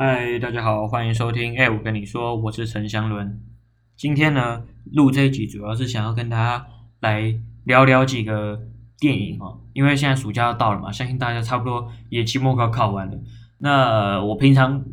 [0.00, 1.58] 嗨，大家好，欢迎收听。
[1.58, 3.40] 哎，我跟你说，我是陈祥伦。
[3.96, 6.66] 今天呢，录这一集主要是想要跟大家
[7.00, 7.34] 来
[7.64, 8.60] 聊聊几个
[9.00, 13.18] 电影哈，因为现在暑假要到了嘛，相信大家差不多也期末考考完了。
[13.58, 14.84] 那我平常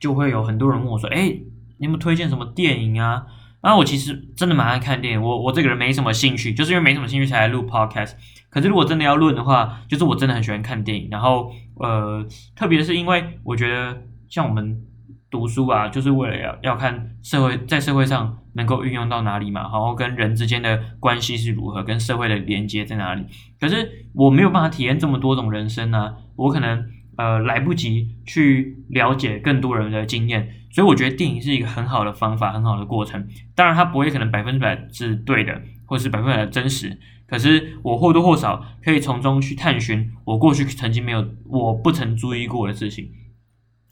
[0.00, 1.28] 就会有很多人问我说，哎，
[1.76, 3.26] 你有没推荐什么电影啊？
[3.60, 8.12] 然后我其实真的蛮爱看电影，我我这个人没什么兴趣，就是因为没什么兴趣才来录 podcast。
[8.48, 11.08] 可是如果真的要论的话，就是我真的很喜欢看电影。
[11.10, 14.00] 然后呃，特别是因为我觉得。
[14.28, 14.82] 像我们
[15.30, 23.24] 读书啊，就是为了要要看社会在社会上能够运用到哪里嘛，然后跟人之间的关系是如何，跟社会的连接在哪里。
[23.60, 26.84] 可是我没有办法体验这么多种人生呢、啊，我可能
[27.16, 33.28] 呃来不及去了解更多人的经验，所以我觉得电影是一个很好的方法，很好的过程。
[33.54, 36.98] 当然，它不会可能百分之百是对的，或是百分之百的真实。
[37.26, 43.10] 可是我或多或少可以从中去探寻我过去曾经没有、我不曾注意过的事情。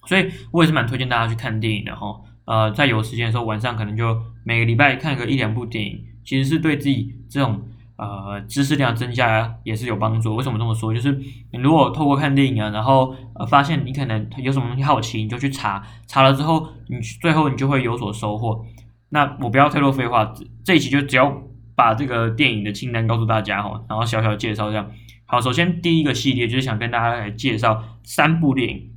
[0.07, 7.63] 所以我也是蛮推荐大家去看电影的哈，呃，在有时间的时候，晚上可能就每个礼拜看个一两部电影，其实是对自己这种
[7.97, 10.37] 呃知识量增加也是有帮助。
[10.37, 10.93] 为什么这么说？
[10.93, 11.13] 就是
[11.53, 18.65] 你如果透过看电影啊，然后呃发现你可能有什么东西好奇，你就去查，查了之后，你最后你就会有所收获。
[19.11, 21.43] 那我不要太多废话，这一期就只要
[21.77, 24.91] 把这个电影的清单告诉大家哈，然后小小介绍这样。
[25.27, 28.91] 好，首先第一个系列就是想跟大家来介绍三部电影。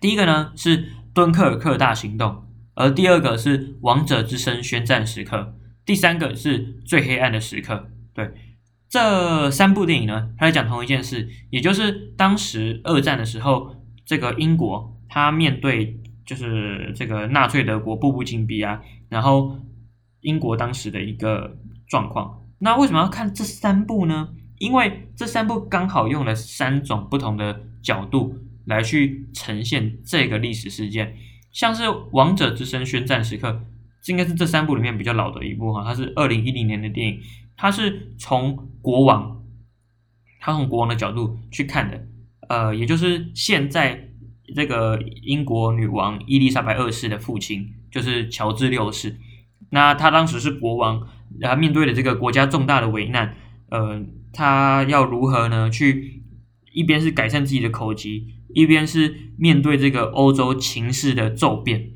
[0.00, 2.30] 第一个呢是《敦刻尔克大行动》，
[2.74, 7.90] 而第二个是《王者之声》宣战时刻，第三个是最黑暗的时刻。
[8.14, 8.32] 对，
[8.88, 13.74] 这三部电影呢，它在讲同一件事，也就是当时二战的时候，
[14.04, 19.58] 这个英国它面对就是这个纳粹德国步步紧逼啊，然后
[20.20, 21.56] 英国当时的一个
[21.88, 22.42] 状况。
[22.60, 24.28] 那为什么要看这三部呢？
[24.58, 28.36] 因为这三部刚好用了三种不同的角度。
[28.68, 31.16] 来去呈现这个历史事件，
[31.50, 33.62] 像是《王者之声》宣战时刻，
[34.02, 37.20] 这应该是这三部里面比较老的一部哈，它是二零一零年的电影，
[37.56, 39.42] 它是从国王，
[40.38, 42.06] 他从国王的角度去看的，
[42.48, 44.10] 呃，也就是现在
[44.54, 49.16] 这个英国女王伊丽莎白二世的父亲，就是乔治六世，
[49.70, 51.08] 那他当时是国王，
[51.40, 53.34] 然后面对了这个国家重大的危难，
[53.70, 55.70] 呃，他要如何呢？
[55.70, 56.22] 去
[56.72, 58.34] 一边是改善自己的口疾。
[58.54, 61.90] 一边是面对这个欧洲情势的骤变，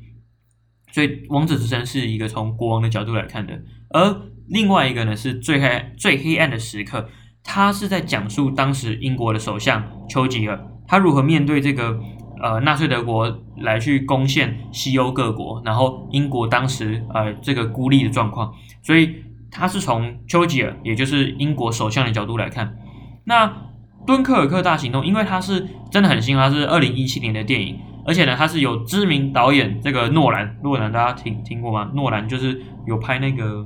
[0.91, 7.09] 所以《王者之声》是一个从国王的角度来看的，而另外一个呢是最黑最黑暗的时刻，
[7.43, 11.99] 他是在讲述当时英国的首相丘吉尔他如何面对这个
[12.39, 18.53] 呃纳粹德国来去攻陷西欧各国，然后英国当时呃这个孤立的状况，
[18.83, 19.15] 所以
[19.49, 22.77] 他是从丘吉尔也就是英国首相的角度来看，
[23.23, 23.72] 那。
[24.05, 31.89] 敦刻尔克大行动，因为它是真的很新，它是二零一七年的电影，而且呢，它是有知名导演这个诺兰，诺兰大家听听过吗？
[31.93, 33.65] 诺兰就是有拍那个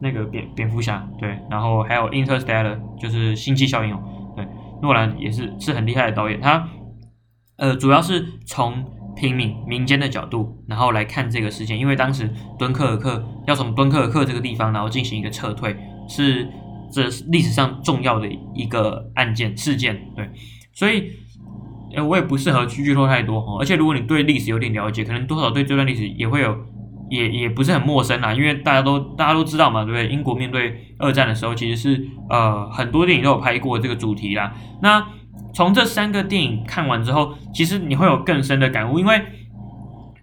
[0.00, 4.02] 那个蝙蝙蝠侠，对，然后还有 Interstellar，就是星际效应哦，
[4.34, 4.44] 对，
[4.82, 6.68] 诺兰也是是很厉害的导演，他
[7.56, 8.84] 呃主要是从
[9.14, 12.28] 平民民间的角度，然后来看这个事件，因为当时
[12.58, 15.76] 敦刻尔克要从敦刻尔克这个地方，然后进行一个撤退
[16.08, 16.48] 是。
[16.94, 20.30] 这是历史上重要的一个案件事件，对，
[20.72, 21.10] 所以，
[21.92, 23.56] 呃，我也不适合去剧透太多哈。
[23.58, 26.56] 而且，如果你对历史有点了解，可能多少对这段历史也会有，
[27.10, 28.32] 也也不是很陌生啦。
[28.32, 30.06] 因为大家都大家都知道嘛，对不对？
[30.06, 34.54] 英国面对二战的时候，其实是呃很多电影都有拍过这个主题啦。
[34.80, 35.04] 那
[35.52, 39.20] 从这三个电影看完之后，其实你会有更深的感悟，因为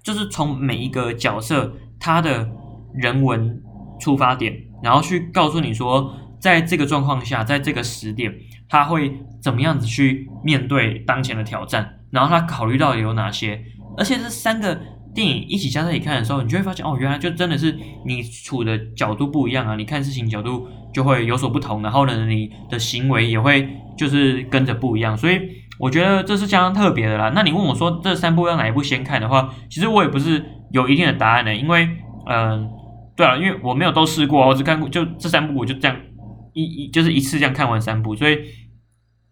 [0.01, 2.49] 就是从每一个角色他的
[2.93, 3.61] 人文
[3.99, 6.13] 出发点，然后去告诉你说。
[6.41, 8.33] 在这个状况下，在这个时点，
[8.67, 11.99] 他会怎么样子去面对当前的挑战？
[12.09, 13.61] 然后他考虑到有哪些？
[13.97, 14.81] 而且这三个
[15.13, 19.75] 电影一起加在一起看的时候，你就会发现，哦，原来就真的是你处的角度不一样啊！
[19.75, 25.15] 你看事情角度就会有所不同，然后呢，你的行为也会就是跟着不一样。
[25.15, 25.39] 所以
[25.77, 27.31] 我觉得这是相当特别的啦。
[27.35, 31.87] 那你问我说这三部要哪一部先看的话，其实我也不是有一定的答案的，因为，
[32.29, 32.69] 嗯、
[33.15, 35.97] 对啊，因为我没有都试过，我只看过就这三部，我就这样。
[36.53, 38.37] 一一就是一次这样看完三部，所以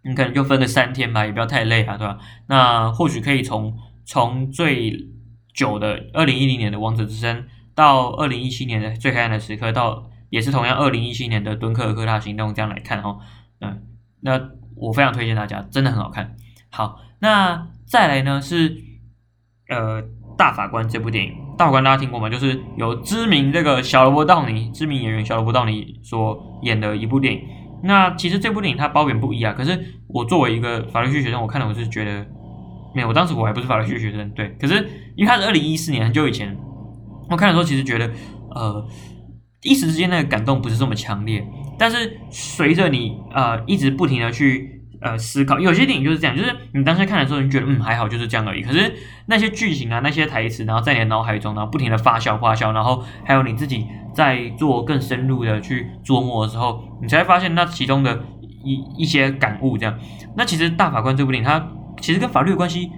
[0.03, 2.17] 你可能就分个三天吧，也不要太累啊，对吧？
[2.47, 5.07] 那或许可以从从最
[5.53, 7.37] 久的二零一零年的《王者之声》
[7.75, 13.17] 到二零一七年的《最黑暗的时刻》，到也是同样二零一七年的《敦刻尔克大行动》这样来看哈。
[13.59, 13.83] 嗯，
[14.21, 14.39] 那
[14.75, 16.35] 我非常推荐大家，真的很好看。
[16.69, 18.77] 好，那再来呢是
[19.67, 20.03] 呃。
[20.37, 22.29] 大法官这部电影，大法官大家听过吗？
[22.29, 27.41] 就是由知名这个小罗伯道尼，知名演员小罗伯道尼所演的一部电影。
[27.83, 29.51] 那其实这部电影它褒贬不一啊。
[29.51, 29.77] 可是
[30.07, 32.25] 我作为一个法律系学生，我看了我是觉得
[32.95, 34.55] 没有，我当时我还不是法律系学生，对。
[34.57, 34.75] 可是
[35.17, 36.57] 因为它是二零一四年很久以前，
[37.29, 38.09] 我看的时候其实觉得，
[38.55, 38.87] 呃，
[39.63, 41.45] 一时之间那个感动不是这么强烈。
[41.77, 48.61] 但是随着你呃一直不停的去呃思考，有些电影就是这样，就是你当时看的时候，你觉得嗯还好，就是这样而已。
[48.61, 48.93] 可是
[49.27, 58.23] 那些剧情啊，那些台词，然后在你的脑海中，然后不停的发酵发酵，然后还有你自己在做更深入的去琢磨的时候，你才会发现那其中的
[58.63, 59.77] 一一些感悟。
[59.77, 59.97] 这样，
[60.35, 61.67] 那其实大法官这部电影它。
[62.01, 62.89] 其实跟法律的关系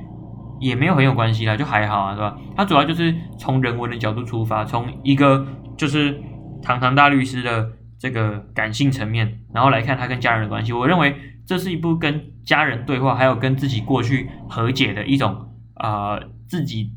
[0.60, 2.38] 也没有很有关系啦，就还好啊，是吧？
[2.56, 5.44] 它主要就是从人文的角度出发，从一个
[5.76, 6.22] 就是
[6.62, 10.72] 堂堂大律师的这个感性层面，然后来看他跟家人的关系。
[10.72, 11.16] 我认为
[11.46, 16.92] 这是一部跟家人对话，还有跟自己过去和解的一种啊、呃，自己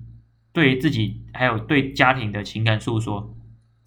[0.53, 3.35] 对自己还有对家庭的情感诉说。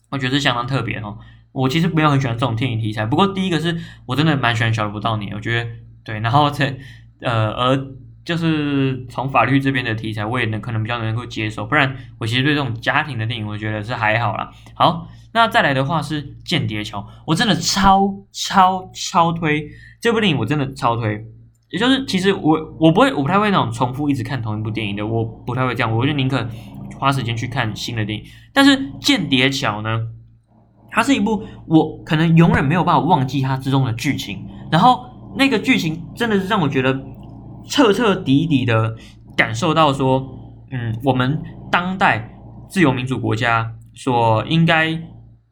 [0.10, 1.18] 我觉得是相当特别哦。
[1.52, 5.70] 我其实没有很喜欢这种电影题材，不过第一个是我真的蛮喜欢小罗伯道尼，我觉得
[6.04, 6.78] 对，然后在
[7.22, 7.96] 呃而。
[8.28, 14.52] 就是从法律这边的题材，我也能可能比较能够接受，不然我其实对这种家庭的电影，我觉得是还好啦。
[14.74, 19.70] 好，那再来的话是《间谍桥》，我真的超超超推
[20.00, 21.26] 这部电影，我真的超推。
[21.70, 26.48] 也就是其实我我不会，我不太会那种重复一直看同一部电影的，我不太会这样，我就宁可
[26.98, 28.24] 花时间去看新的电影。
[28.54, 30.00] 但是《间谍桥》呢，
[30.92, 35.06] 它是一部我可能永远没有办法忘记它之中的剧情，然后
[35.36, 36.98] 那个剧情真的是让我觉得。
[37.70, 38.96] 彻彻底底的
[39.36, 40.26] 感受到说，
[40.72, 41.38] 嗯，我们
[41.70, 42.34] 当代
[42.70, 44.98] 自由民主国家所应该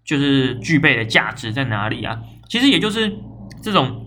[0.06, 2.22] 就是具备的价值在哪里啊？
[2.48, 3.14] 其实也就是
[3.62, 4.05] 这种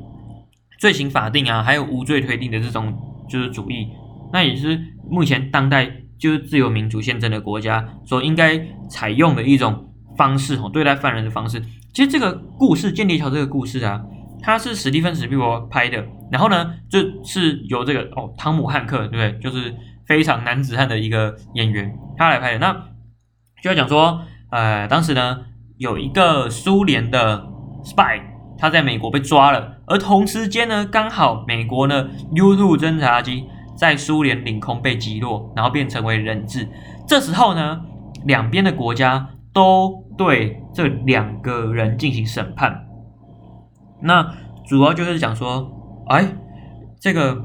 [0.78, 2.96] 罪刑法定啊，还有无罪推定的这种
[3.28, 3.88] 就是主义，
[4.32, 4.80] 那也是
[5.10, 8.58] 目前当代就是自由民主宪政的国家所应该
[8.88, 11.60] 采用的一种方式哦，对待犯人的方式。
[11.92, 14.02] 其实这个故事《间谍桥》这个故事啊。
[14.40, 19.36] 它是史蒂芬史匹柏拍的，然后呢，就是由这个哦汤姆汉克，对不对？
[19.40, 19.74] 就是
[20.06, 22.58] 非常男子汉的一个演员，他来拍的。
[22.60, 22.72] 那
[23.60, 24.22] 就要讲说，
[24.52, 25.40] 呃，当时呢
[25.76, 27.44] 有一个苏联的
[27.82, 28.20] spy，
[28.58, 33.44] 他在美国被抓了，而同时间呢，刚好美国呢 U2 侦察机
[33.76, 36.68] 在苏联领空被击落，然后变成为人质。
[37.06, 37.80] 这时候呢，
[38.24, 42.84] 两边的国家都对这两个人进行审判。
[44.02, 44.34] 那
[44.66, 45.70] 主要就是讲说，
[46.08, 46.28] 哎，
[47.00, 47.40] 这个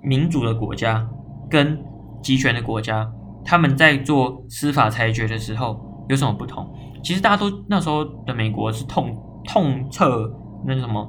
[0.00, 1.08] 民主的国家
[1.50, 1.78] 跟
[2.22, 3.10] 集权的国家，
[3.44, 6.72] 他们在做司法裁决的时候有什么不同？
[7.02, 9.16] 其实大家都那时候的美国是痛
[9.46, 10.30] 痛彻
[10.66, 11.06] 那什么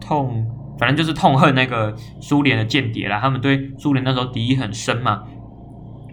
[0.00, 0.46] 痛，
[0.78, 5.22] 反正就是痛恨那个苏联的间谍啦，他们对苏联那时候敌意很深嘛。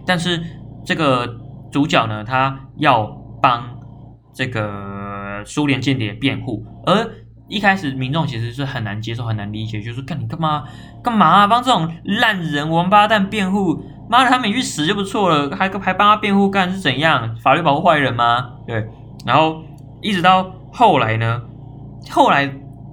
[0.06, 0.40] 但是
[0.84, 1.26] 这个
[1.70, 3.04] 主角呢，他要
[3.40, 3.62] 帮
[4.32, 7.10] 这个苏联间谍辩护，而
[7.48, 10.64] 一开始民众其实是很难接受、很难理解，就是干你干嘛
[11.02, 11.46] 干嘛啊？
[11.46, 13.82] 帮这种烂人、王八蛋辩护？
[14.08, 17.36] 妈的，他们去死就不错了，还还帮他辩护干是怎样？
[17.36, 18.52] 法律保护坏人吗？
[18.66, 18.88] 对。
[19.26, 19.62] 然后
[20.00, 21.42] 一直到后来呢，
[22.08, 22.52] 后来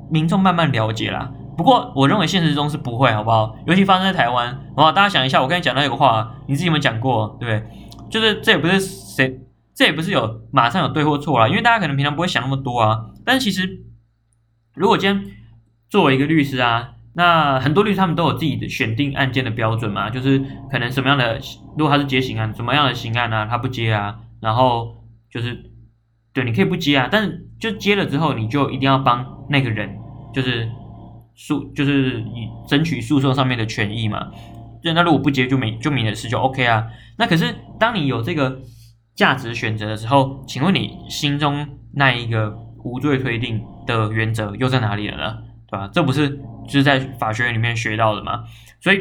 [0.09, 1.31] 民众慢慢了解啦。
[1.57, 3.56] 不过我认为现实中是不会，好不好？
[3.65, 4.92] 尤其发生在台湾，好不好？
[4.92, 7.38] 大家想一下，我跟你讲那个话，你自己有没有讲过？
[7.39, 8.09] 对不对？
[8.09, 9.39] 就是这也不是谁，
[9.74, 13.06] 这也不是有马上有对或错啦，因为大家可能平常不会想那么多啊。
[13.24, 13.83] 但是其实。
[14.75, 15.31] 如果今天
[15.89, 20.38] 作为一个律师啊，那很多律师他们都有自己的选定案件的标准嘛，就是
[20.69, 21.39] 可能什么样的，
[21.75, 25.71] 如果他是接刑案，什么样的刑案啊，他不接啊，然后就是
[26.31, 29.97] 对，你可以不接啊，但是就接了之后，你就一定要帮那个人，
[30.33, 30.69] 就是
[31.35, 34.31] 诉，就是以争取诉讼上面的权益嘛。
[34.83, 36.87] 就那如果不接就没就没的事就 OK 啊。
[37.18, 38.61] 那可是当你有这个
[39.16, 45.37] 价值选择的时候，请问你心中那一个无罪推定的原则又在哪里了呢？
[45.69, 45.90] 对吧？
[45.92, 46.30] 这不是
[46.66, 48.44] 就是在法学院里面学到的吗？
[48.80, 48.99] 所以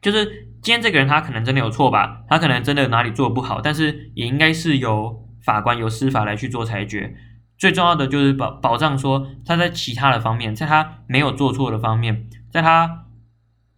[0.00, 0.24] 就是
[0.62, 7.14] 今天这个人他可能真的有错吧，他可能真的哪里做不好，但是也应该是由法官由司法来去做裁决。
[7.60, 13.04] 最重要的就是保保障说他在其他的方面，在他没有做错的方面，在他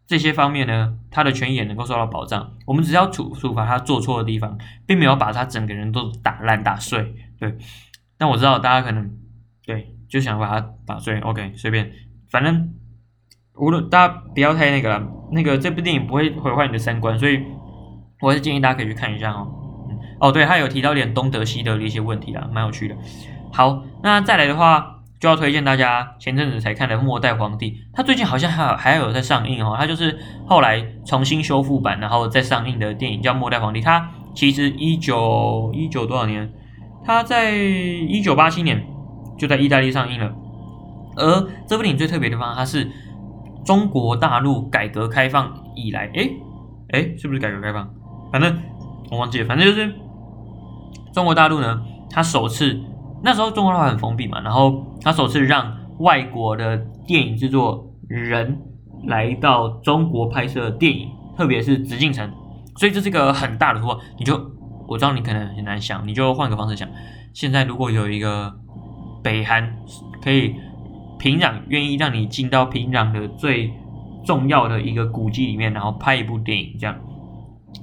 [0.06, 2.52] 这些方面呢，他的权益也能够受到保障。
[2.64, 7.14] 我们只要处处罚他做错的地方，并没有把他整个人都打烂打碎。
[7.38, 7.58] 对，
[8.16, 9.18] 但我知道大家可能。
[9.64, 11.92] 对，就想把他打碎，OK，随便，
[12.30, 12.74] 反正
[13.54, 17.40] 无论大家不要太那个了，那个这部电影不会毁坏你的三观，所以
[18.20, 19.46] 我还是建议大家可以去看一下哦。
[20.18, 22.96] 哦，对，他有提到点东德西德的一些问题啦，蛮有趣的。
[23.52, 36.50] 好，那再来的话，就要推荐大家前阵子才看的《末代皇帝》，他最近好像还有还有在上映哦，他就是后来重新修复版，然后再上映的电影叫《末代皇帝》，他其实一九一九多少年？
[37.04, 38.86] 他在一九八七年。
[39.38, 40.32] 就在意大利上映了，
[41.16, 42.88] 而这部电影最特别的地方，它是
[43.64, 46.36] 中国大陆改革开放以来，诶，
[46.92, 47.90] 诶，是不是改革开放？
[48.30, 48.56] 反正
[49.10, 49.92] 我忘记了，反正就是
[51.12, 52.78] 中国大陆呢，它首次
[53.22, 56.76] 那时候中国大陆很封闭嘛，然后他首次让外国的
[57.06, 58.60] 电影制作人
[59.04, 62.28] 来到中国拍摄电影，特别是紫禁城，
[62.76, 63.98] 所以这是一个很大的突破。
[64.18, 64.34] 你就
[64.88, 66.88] 我知道你可能很难想，你就换个方式想，
[67.32, 68.52] 现在如果有一个
[69.22, 69.76] 北韩
[70.22, 70.56] 可以
[71.18, 73.72] 平壤愿意让你进到平壤的最
[74.24, 76.96] 重要的一个古迹里面，然后拍一部电影，这样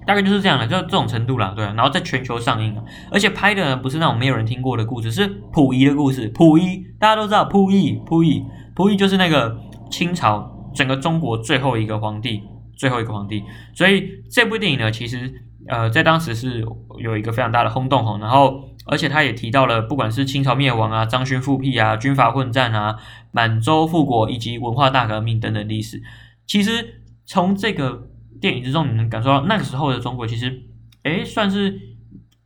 [0.05, 1.63] 大概就是这样的，就这种程度了，对。
[1.63, 6.27] 然后在全球上映啊，而且拍的不是那种没有人听过的故事，是溥仪的故事。
[6.29, 8.43] 溥仪大家都知道，溥仪，溥仪，
[8.75, 9.55] 溥仪就是那个
[9.91, 12.41] 清朝整个中国最后一个皇帝，
[12.75, 13.43] 最后一个皇帝。
[13.73, 15.31] 所以这部电影呢，其实
[15.67, 16.65] 呃在当时是
[16.99, 18.17] 有一个非常大的轰动吼。
[18.17, 22.95] 然后而且他也提到了，不管是清朝灭亡啊、张勋复辟啊、军阀混战啊、
[23.31, 26.01] 满洲复国以及文化大革命等等历史。
[26.47, 28.07] 其实从这个
[28.39, 30.63] 电影之中，你能感受到那个时候的中国，其实，
[31.03, 31.79] 诶，算是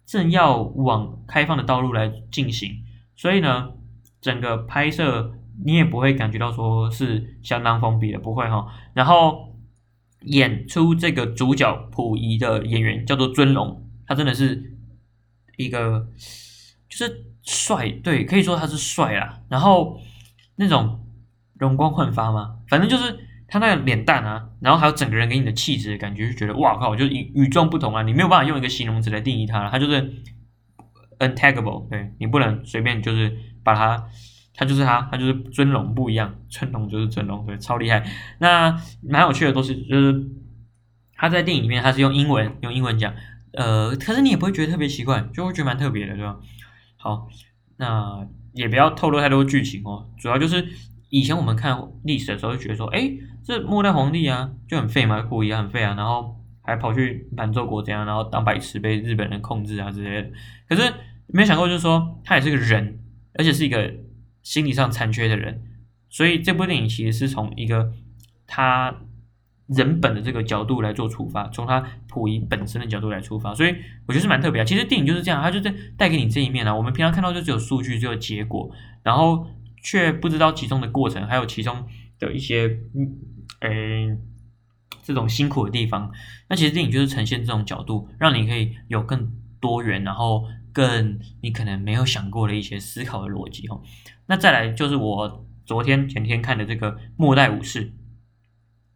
[0.05, 2.71] 正要往开放的道路来进行。
[3.15, 3.71] 所以呢，
[4.19, 5.33] 整个拍摄
[5.63, 8.67] 你也不会感觉到说是相当封闭的，不会哈。
[8.93, 9.55] 然后
[10.21, 14.75] 演出这个主角溥仪的演员叫做尊龙，他真的是
[15.57, 16.07] 一个
[16.89, 19.41] 就是帅，对，可以说他是帅啦。
[19.49, 19.99] 然后
[20.55, 21.05] 那种
[21.59, 23.27] 容光焕发嘛，反正就是。
[23.47, 28.01] 他那个脸蛋啊，然后还有整个人给你的气质的感觉，就觉得哇靠，就是与与众不同啊！
[28.01, 30.23] 你没有办法用一个形容词来定义他了，他就是
[31.19, 34.07] untaggable，对，你不能随便就是把他，
[34.55, 38.03] 他就是他，他就是尊龙不一样，尊龙就是尊龙，对，超厉害。
[38.39, 40.25] 那蛮有趣的都是，就是
[41.13, 43.13] 他在电影里面他是用英文用英文讲，
[43.51, 46.39] 呃，可是你也不会觉得特别奇怪，就会觉得蛮特别的，对吧？
[46.97, 47.27] 好，
[47.77, 50.67] 那也不要透露太多剧情哦，主要就是。
[51.13, 60.31] 以前我们看历史的时候，就觉得说，诶，这末代皇帝啊，就很废嘛，溥仪很废啊，然后还跑去满洲国这样，然后当白痴被日本人控制啊之类的。
[60.67, 60.91] 可是
[61.27, 62.97] 没想过，就是说他也是个人，
[63.35, 63.93] 而且是一个
[64.41, 65.61] 心理上残缺的人。
[66.09, 67.93] 所以这部电影其实是从一个
[68.47, 68.95] 他
[69.67, 73.53] 人本的这个角度来做出发，从他溥仪本身的角度来出发。
[73.53, 73.75] 所以
[74.07, 74.65] 我觉得是蛮特别啊。
[74.65, 76.73] 其实电影就是这样，它就是带给你这一面啊。
[76.73, 78.71] 我们平常看到就只有数据，只有结果，
[79.03, 79.45] 然后。
[79.83, 81.85] 却不知道其中的过程，还有其中
[82.17, 82.79] 的一些，
[83.59, 84.17] 嗯，
[85.03, 86.09] 这种辛苦的地方。
[86.47, 93.81] 那其实电影就是呈现这种角度，让你可以有更多元，然后更你可能没有想过的一些思考的逻辑哈。
[94.27, 97.85] 那再来就是我昨天前天看的这个《末代武士》，《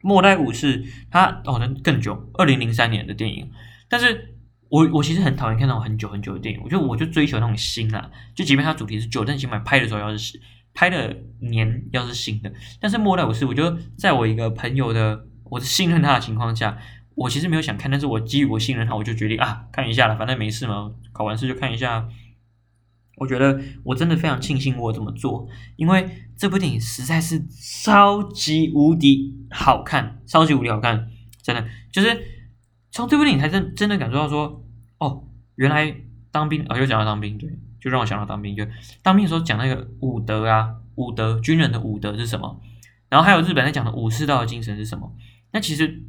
[0.01, 3.51] 末代武士》它哦，那更久，二零零三年的电影。
[3.89, 4.37] 但是
[4.69, 10.39] 我我其实很讨厌看那种很久很久的电影，我就我就追求那种新啊，就即便它主题是旧，但起码拍的时候要是。
[10.77, 16.77] 拍的年要是新的，但是末代武士，我就在我一个朋友的，我信任他的情况下，
[17.15, 22.07] 我其实没有想看，但是我基于我信任他，我就决定啊看一下了，反正没事嘛，考完试就看一下。
[23.15, 26.07] 我觉得我真的非常庆幸我这么做，因为
[26.37, 27.43] 这部电影实在是
[27.81, 31.09] 超级无敌好看，超级无敌好看，
[31.41, 32.15] 真的就是
[32.91, 34.63] 从这部电影才真真的感受到说，
[34.99, 35.95] 哦，原来
[36.31, 37.49] 当兵啊，又讲到当兵，对。
[37.87, 38.67] 就让我想到当兵，就
[39.01, 42.61] 当兵的时候讲那个武德啊，武德军人的武德是什么？
[43.07, 45.15] 然后还有日本在讲的武士道的精神是什么？
[45.53, 46.03] 那其实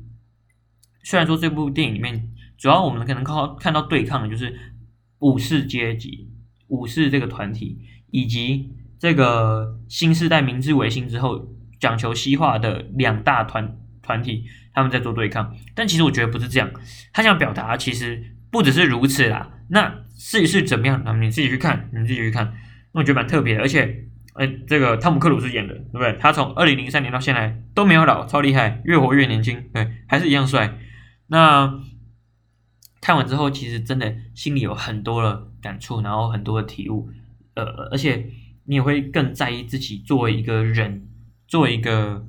[1.04, 4.58] 虽然说这部电影里面主要我们可能看到看到对抗的就是
[5.20, 6.28] 武士阶级、
[6.66, 7.78] 武士这个团体，
[8.10, 14.44] 以及这个新时代明治维新之后讲求西化的两大团团体，
[14.74, 15.56] 他们在做对抗。
[15.76, 16.68] 但其实我觉得不是这样，
[17.12, 19.52] 他想表达其实不只是如此啦。
[19.68, 21.02] 那试一试怎么样？
[21.04, 22.54] 那你自己去看，你自己去看。
[22.92, 26.16] 那我觉得蛮特别的，而且，哎，这个汤姆克鲁斯演的，对不对？
[26.18, 30.78] 他从二零零三年到现在都没有老，超厉害，越活越年轻，对，还是一样帅。
[31.26, 31.80] 那
[33.00, 37.10] 看完之后，其实真的心里有很多的感触，然后很多的体悟，
[37.54, 38.26] 呃，而且
[38.64, 41.06] 你也会更在意自己作为一个人，
[41.46, 42.26] 作为一个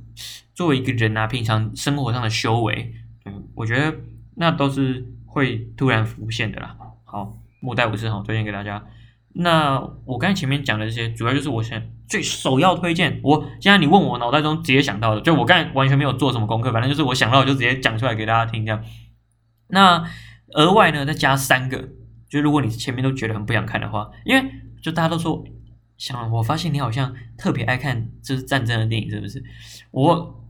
[0.53, 2.93] 作为一个人啊，平常生活上的修为，
[3.25, 3.95] 嗯，我觉得
[4.35, 6.75] 那都是会突然浮现的啦。
[7.11, 8.85] 好，末代武士好，推荐给大家。
[9.33, 13.19] 那我刚才前面讲的这些，主要就是我现最首要推荐。
[13.23, 18.83] 我现在你问我脑袋中直接想到的，就我刚才完全没有做什么功课，反正就是我想到的就直接讲出来给大家听这样。
[19.69, 20.03] 那
[20.53, 21.89] 额外呢，再加三个，
[22.29, 24.51] 就如果你前面都觉得很不想看的话，因为
[24.83, 25.43] 就大家都说
[25.97, 29.43] 想，我发现你好像特别爱看就是战争的电影，是不是？
[29.89, 30.45] 我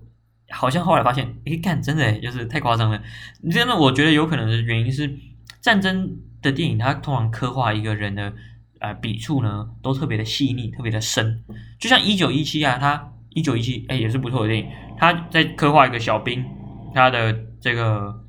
[0.49, 3.01] 好像后来发现，诶，看真的就是太夸张了。
[3.49, 5.17] 真的，我觉得有可能的原因是
[5.61, 6.17] 战争。
[6.41, 8.33] 的电影，它通常刻画一个人的
[8.79, 11.43] 呃笔触呢，都特别的细腻，特别的深。
[11.79, 14.67] 就像一九一七啊，他一九一七哎也是不错的电影。
[14.97, 16.45] 他在刻画一个小兵，
[16.93, 18.23] 他的这个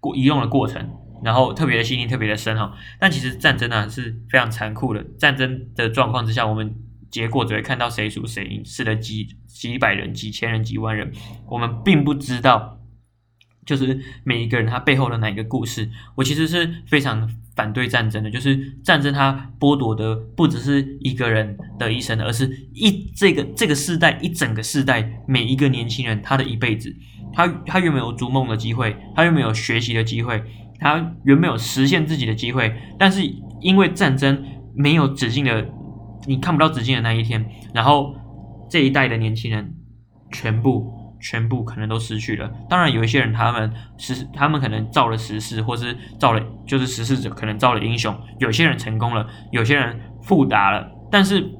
[0.00, 0.88] 过移动的过程，
[1.22, 2.72] 然后特别的细腻，特别的深哈。
[2.98, 6.74] 但其实战争呢是非常残酷的，战争的状况之下，我们
[7.10, 11.12] 结果只会看到谁输谁赢，死了几几百人、几千人、几万人，
[11.48, 12.77] 我们并不知道，
[13.68, 15.86] 就是每一个人他背后的哪一个故事。
[16.14, 26.96] 我其实是非常反对战争的，就是战争它剥夺的不只是一个人的一生，而是一这个这个世代一整个世代每一个年轻人他的一辈子。
[27.34, 28.96] 他他有没有逐梦的机会？
[29.14, 30.42] 他有没有学习的机会？
[30.80, 32.74] 他有没有实现自己的机会？
[32.98, 33.22] 但是
[33.60, 34.42] 因为战争
[34.74, 35.68] 没有止境的，
[36.26, 37.44] 你看不到止境的那一天，
[37.74, 38.14] 然后
[38.70, 39.74] 这一代的年轻人
[40.32, 42.50] 全部全部可能都失去了。
[42.68, 48.16] 当然有一些人他们是他们可能造了实事，或是造了就是时势者可能造了英雄。
[48.38, 51.50] 有些人成功了，有些人复达了，但是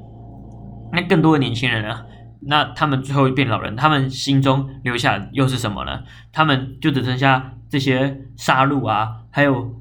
[0.93, 2.05] 那更多的年轻人呢？
[2.41, 6.05] 那他们最后一变老人，他们心中留下又是什么呢？
[6.33, 9.75] 他们就只剩下这些杀戮啊，还有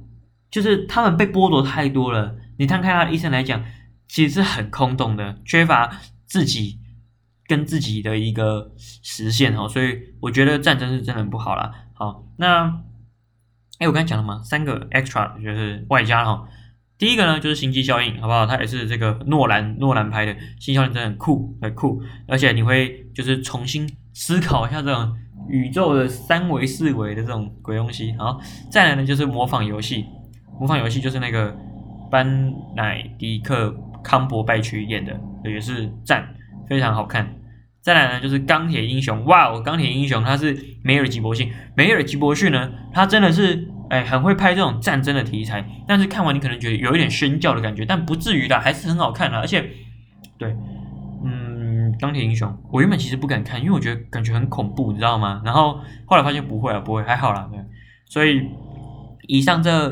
[0.50, 2.36] 就是他们被剥夺太多了。
[2.57, 3.63] 你看看他的一生来讲，
[4.07, 5.88] 其实是很空洞的，缺乏
[6.25, 6.79] 自己
[7.48, 9.68] 跟自己的一个实现哦。
[9.68, 11.72] 所以我觉得战争是真的很不好啦。
[11.94, 12.82] 好，那
[13.80, 16.48] 哎，我刚才讲了嘛，三个 extra 就是外加哈。
[16.98, 18.48] 第一个呢，就是星际效应，好不好？
[18.48, 25.16] 它也是这个诺兰诺兰拍的，星际效应真的很酷，很酷，而且你会就是重新思考一下这种
[25.48, 28.16] 宇宙的三维、四维的这种鬼东西。
[28.18, 30.06] 好，再来呢就是模仿游戏，
[30.60, 31.56] 模仿游戏就是那个
[32.10, 33.72] 班乃狄克
[34.04, 36.27] 康伯拜区演的，也是赞，
[36.68, 37.32] 非常好看。
[37.88, 43.70] 再来呢就是钢铁英雄，哇哦，钢铁英雄他是梅尔吉伯逊，梅尔吉伯逊呢，他真的是。
[43.89, 49.39] 哎，很会拍这种战争的题材，但是看完你可能觉得有一点宣教的感觉，但不至于的，还是很好看的。
[49.39, 49.65] 而且，
[50.38, 50.53] 对，
[51.24, 55.41] 嗯，钢铁英雄，我原本其实不敢看，因为我觉得感觉很恐怖，你知道吗？
[55.46, 57.48] 然后后来发现不会啊，不会，还好啦。
[57.50, 57.62] 对，
[58.08, 58.50] 所以
[59.29, 59.88] 以上这，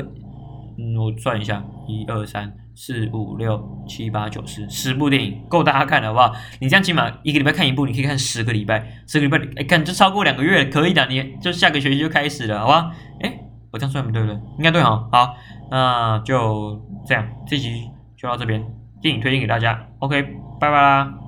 [0.76, 6.32] 嗯，我算一下，一二三四五六七八九十，十部电影够大家看了，好不好？
[6.60, 12.92] 你这样起码一个礼拜看一部，你可以看十个礼拜，十个礼拜，哎，看就超过两个月，可以的，你就下个学期就开始了，好吧？
[13.22, 13.40] 哎。
[13.72, 14.34] 我这样算不对不对？
[14.56, 15.06] 应该对哈。
[15.12, 15.34] 好，
[15.70, 18.64] 那就这样，这集就到这边，
[19.02, 19.86] 电影推荐给大家。
[19.98, 20.22] OK，
[20.58, 21.25] 拜拜啦。